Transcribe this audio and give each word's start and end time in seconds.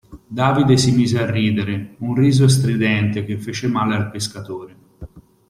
Davide 0.27 0.77
si 0.77 0.93
mise 0.95 1.21
a 1.21 1.29
ridere, 1.29 1.93
un 1.99 2.15
riso 2.15 2.47
stridente 2.47 3.23
che 3.23 3.37
fece 3.37 3.67
male 3.67 3.93
al 3.93 4.09
pescatore. 4.09 4.75